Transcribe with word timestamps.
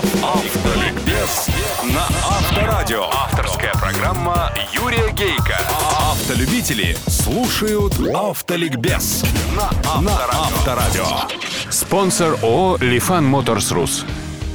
Автоликбез 0.00 1.48
на 1.84 2.04
Авторадио. 2.26 3.04
Авторская 3.12 3.72
программа 3.74 4.50
Юрия 4.72 5.12
Гейка. 5.12 5.58
Автолюбители 6.10 6.96
слушают 7.06 7.94
Автоликбез 8.14 9.22
на 9.54 9.68
Авторадио. 9.84 11.04
Спонсор 11.68 12.38
ООО 12.42 12.78
«Лифан 12.80 13.26
Моторс 13.26 13.72
Рус». 13.72 14.06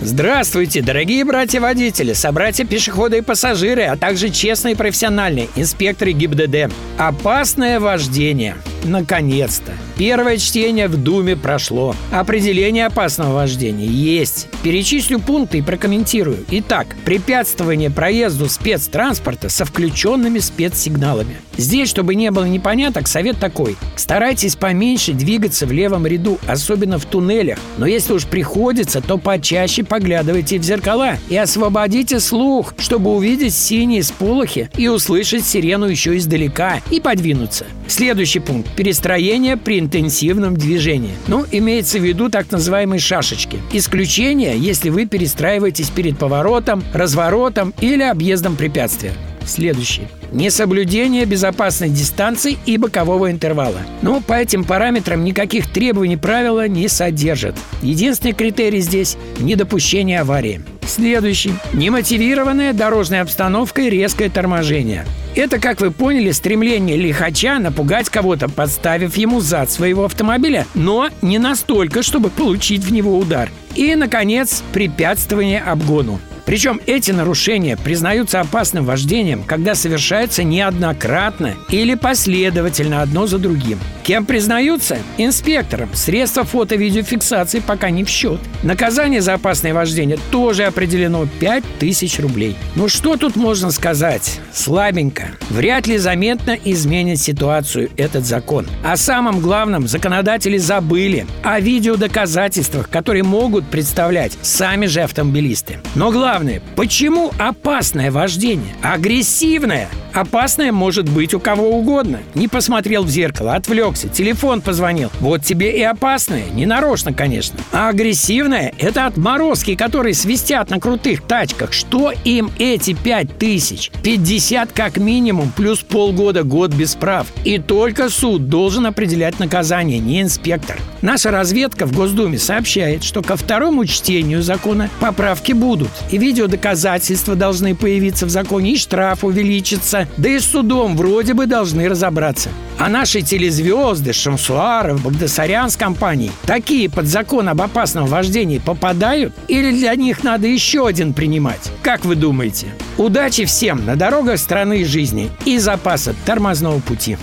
Здравствуйте, 0.00 0.80
дорогие 0.80 1.24
братья-водители, 1.26 2.14
собратья 2.14 2.64
пешеходы 2.64 3.18
и 3.18 3.20
пассажиры, 3.20 3.82
а 3.84 3.96
также 3.96 4.30
честные 4.30 4.76
профессиональные 4.76 5.48
инспекторы 5.56 6.12
ГИБДД. 6.12 6.72
Опасное 6.98 7.80
вождение. 7.80 8.56
Наконец-то. 8.84 9.72
Первое 9.96 10.36
чтение 10.36 10.88
в 10.88 10.96
Думе 10.96 11.36
прошло. 11.36 11.96
Определение 12.12 12.86
опасного 12.86 13.34
вождения 13.34 13.86
есть. 13.86 14.48
Перечислю 14.62 15.20
пункты 15.20 15.58
и 15.58 15.62
прокомментирую. 15.62 16.44
Итак, 16.50 16.88
препятствование 17.04 17.90
проезду 17.90 18.48
спецтранспорта 18.48 19.48
со 19.48 19.64
включенными 19.64 20.38
спецсигналами. 20.38 21.36
Здесь, 21.56 21.88
чтобы 21.88 22.14
не 22.14 22.30
было 22.30 22.44
непоняток, 22.44 23.08
совет 23.08 23.38
такой. 23.38 23.76
Старайтесь 23.96 24.56
поменьше 24.56 25.12
двигаться 25.12 25.66
в 25.66 25.72
левом 25.72 26.06
ряду, 26.06 26.38
особенно 26.46 26.98
в 26.98 27.06
туннелях. 27.06 27.58
Но 27.78 27.86
если 27.86 28.12
уж 28.12 28.26
приходится, 28.26 29.00
то 29.00 29.16
почаще 29.16 29.84
поглядывайте 29.84 30.58
в 30.58 30.62
зеркала 30.62 31.16
и 31.28 31.36
освободите 31.36 32.20
слух, 32.20 32.74
чтобы 32.78 33.14
увидеть 33.14 33.54
синие 33.54 34.02
сполохи 34.02 34.68
и 34.76 34.88
услышать 34.88 35.46
сирену 35.46 35.86
еще 35.86 36.16
издалека 36.16 36.80
и 36.90 37.00
подвинуться. 37.00 37.66
Следующий 37.86 38.40
пункт– 38.40 38.68
перестроение 38.76 39.56
при 39.56 39.78
интенсивном 39.78 40.56
движении. 40.56 41.14
Ну, 41.26 41.44
имеется 41.50 41.98
в 41.98 42.02
виду 42.02 42.28
так 42.28 42.50
называемые 42.50 43.00
шашечки. 43.00 43.58
Исключение, 43.72 44.58
если 44.58 44.90
вы 44.90 45.06
перестраиваетесь 45.06 45.90
перед 45.90 46.18
поворотом, 46.18 46.82
разворотом 46.92 47.72
или 47.80 48.02
объездом 48.02 48.56
препятствия. 48.56 49.12
Следующий. 49.46 50.08
Несоблюдение 50.32 51.24
безопасной 51.24 51.90
дистанции 51.90 52.58
и 52.66 52.76
бокового 52.76 53.30
интервала. 53.30 53.80
Но 54.02 54.20
по 54.20 54.34
этим 54.34 54.64
параметрам 54.64 55.22
никаких 55.22 55.70
требований 55.70 56.16
правила 56.16 56.66
не 56.66 56.88
содержат. 56.88 57.56
Единственный 57.82 58.32
критерий 58.32 58.80
здесь– 58.80 59.16
недопущение 59.38 60.20
аварии. 60.20 60.62
Следующий. 60.86 61.54
Немотивированная 61.72 62.72
дорожная 62.72 63.22
обстановка 63.22 63.82
и 63.82 63.90
резкое 63.90 64.28
торможение. 64.28 65.06
Это, 65.34 65.58
как 65.58 65.80
вы 65.80 65.90
поняли, 65.90 66.30
стремление 66.30 66.96
лихача 66.96 67.58
напугать 67.58 68.08
кого-то, 68.08 68.48
подставив 68.48 69.16
ему 69.16 69.40
зад 69.40 69.70
своего 69.70 70.04
автомобиля, 70.04 70.66
но 70.74 71.08
не 71.22 71.38
настолько, 71.38 72.02
чтобы 72.02 72.30
получить 72.30 72.84
в 72.84 72.92
него 72.92 73.18
удар. 73.18 73.50
И, 73.74 73.94
наконец, 73.96 74.62
препятствование 74.72 75.60
обгону. 75.60 76.20
Причем 76.46 76.80
эти 76.86 77.10
нарушения 77.10 77.76
признаются 77.76 78.40
опасным 78.40 78.84
вождением, 78.84 79.42
когда 79.44 79.74
совершаются 79.74 80.44
неоднократно 80.44 81.54
или 81.70 81.94
последовательно 81.94 83.02
одно 83.02 83.26
за 83.26 83.38
другим. 83.38 83.78
Кем 84.02 84.26
признаются? 84.26 84.98
Инспектором. 85.16 85.88
Средства 85.94 86.44
фото-видеофиксации 86.44 87.60
пока 87.60 87.88
не 87.88 88.04
в 88.04 88.08
счет. 88.08 88.38
Наказание 88.62 89.22
за 89.22 89.34
опасное 89.34 89.72
вождение 89.72 90.18
тоже 90.30 90.64
определено 90.64 91.26
5000 91.40 92.20
рублей. 92.20 92.56
Ну 92.76 92.88
что 92.88 93.16
тут 93.16 93.36
можно 93.36 93.70
сказать? 93.70 94.40
Слабенько. 94.52 95.30
Вряд 95.48 95.86
ли 95.86 95.96
заметно 95.96 96.56
изменит 96.64 97.18
ситуацию 97.18 97.90
этот 97.96 98.26
закон. 98.26 98.66
О 98.84 98.96
самом 98.96 99.40
главном 99.40 99.88
законодатели 99.88 100.58
забыли. 100.58 101.26
О 101.42 101.58
видеодоказательствах, 101.60 102.90
которые 102.90 103.22
могут 103.22 103.64
представлять 103.66 104.36
сами 104.42 104.84
же 104.84 105.00
автомобилисты. 105.00 105.78
Но 105.94 106.10
главное, 106.10 106.33
почему 106.76 107.32
опасное 107.38 108.10
вождение? 108.10 108.74
Агрессивное? 108.82 109.88
Опасное 110.14 110.70
может 110.70 111.08
быть 111.08 111.34
у 111.34 111.40
кого 111.40 111.76
угодно. 111.76 112.20
Не 112.34 112.46
посмотрел 112.46 113.02
в 113.02 113.10
зеркало, 113.10 113.54
отвлекся, 113.54 114.08
телефон 114.08 114.60
позвонил. 114.60 115.10
Вот 115.18 115.42
тебе 115.42 115.76
и 115.76 115.82
опасное. 115.82 116.44
Не 116.54 116.66
нарочно, 116.66 117.12
конечно. 117.12 117.58
А 117.72 117.88
агрессивное– 117.88 118.72
это 118.78 119.06
отморозки, 119.06 119.74
которые 119.74 120.14
свистят 120.14 120.70
на 120.70 120.78
крутых 120.78 121.22
тачках. 121.22 121.72
Что 121.72 122.12
им 122.24 122.52
эти 122.60 122.94
пять 122.94 123.38
тысяч? 123.38 123.90
50 124.04 124.70
как 124.70 124.98
минимум, 124.98 125.50
плюс 125.56 125.80
полгода 125.80 126.44
год 126.44 126.72
без 126.72 126.94
прав. 126.94 127.26
И 127.44 127.58
только 127.58 128.08
суд 128.08 128.48
должен 128.48 128.86
определять 128.86 129.40
наказание, 129.40 129.98
не 129.98 130.22
инспектор. 130.22 130.78
Наша 131.02 131.32
разведка 131.32 131.86
в 131.86 131.92
Госдуме 131.92 132.38
сообщает, 132.38 133.02
что 133.02 133.20
ко 133.20 133.36
второму 133.36 133.84
чтению 133.84 134.42
закона 134.42 134.88
поправки 135.00 135.52
будут. 135.52 135.90
И 136.12 136.18
видеодоказательства 136.24 137.34
должны 137.34 137.74
появиться 137.74 138.24
в 138.24 138.30
законе, 138.30 138.72
и 138.72 138.76
штраф 138.76 139.24
увеличится. 139.24 140.08
Да 140.16 140.28
и 140.30 140.38
с 140.38 140.46
судом 140.46 140.96
вроде 140.96 141.34
бы 141.34 141.46
должны 141.46 141.88
разобраться. 141.88 142.48
А 142.78 142.88
наши 142.88 143.20
телезвезды, 143.20 144.12
Шамсуаров, 144.12 145.02
Багдасарян 145.02 145.70
с 145.70 145.76
компанией 145.76 146.32
такие 146.46 146.88
под 146.88 147.06
закон 147.06 147.48
об 147.48 147.60
опасном 147.60 148.06
вождении 148.06 148.58
попадают? 148.58 149.34
Или 149.48 149.70
для 149.70 149.94
них 149.94 150.24
надо 150.24 150.46
еще 150.46 150.86
один 150.86 151.12
принимать? 151.12 151.70
Как 151.82 152.04
вы 152.04 152.14
думаете? 152.16 152.68
Удачи 152.96 153.44
всем 153.44 153.84
на 153.84 153.96
дорогах 153.96 154.38
страны 154.38 154.84
жизни 154.84 155.30
и 155.44 155.58
запаса 155.58 156.14
тормозного 156.24 156.80
пути. 156.80 157.18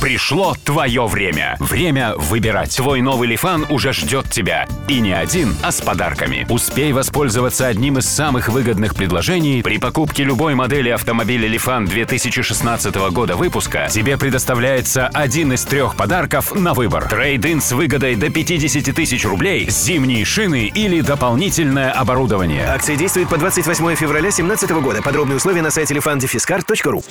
Пришло 0.00 0.54
твое 0.64 1.06
время. 1.06 1.56
Время 1.58 2.14
выбирать. 2.16 2.76
Твой 2.76 3.00
новый 3.00 3.28
Лифан 3.28 3.66
уже 3.68 3.92
ждет 3.92 4.30
тебя. 4.30 4.66
И 4.86 5.00
не 5.00 5.12
один, 5.12 5.54
а 5.62 5.72
с 5.72 5.80
подарками. 5.80 6.46
Успей 6.48 6.92
воспользоваться 6.92 7.66
одним 7.66 7.98
из 7.98 8.06
самых 8.06 8.48
выгодных 8.48 8.94
предложений. 8.94 9.62
При 9.62 9.78
покупке 9.78 10.22
любой 10.22 10.54
модели 10.54 10.88
автомобиля 10.90 11.48
Лифан 11.48 11.86
2016 11.86 12.94
года 13.10 13.36
выпуска 13.36 13.88
тебе 13.90 14.16
предоставляется 14.16 15.08
один 15.08 15.52
из 15.52 15.64
трех 15.64 15.96
подарков 15.96 16.54
на 16.54 16.74
выбор. 16.74 17.08
Трейд-ин 17.08 17.60
с 17.60 17.72
выгодой 17.72 18.14
до 18.14 18.30
50 18.30 18.94
тысяч 18.94 19.24
рублей, 19.24 19.68
зимние 19.68 20.24
шины 20.24 20.70
или 20.74 21.00
дополнительное 21.00 21.90
оборудование. 21.90 22.66
Акция 22.66 22.96
действует 22.96 23.28
по 23.28 23.36
28 23.36 23.96
февраля 23.96 24.30
2017 24.30 24.70
года. 24.70 25.02
Подробные 25.02 25.36
условия 25.36 25.62
на 25.62 25.70
сайте 25.70 25.94
lifandefiscar.ru 25.94 27.04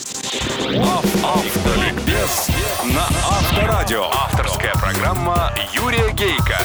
на 2.94 3.04
Авторадио. 3.04 4.06
Авторская 4.12 4.74
программа 4.74 5.52
Юрия 5.74 6.12
Гейка. 6.12 6.60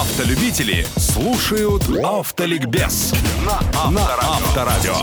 Автолюбители 0.00 0.86
слушают 0.96 1.84
Автоликбез 2.04 3.12
на 3.44 3.58
Авторадио. 3.74 4.94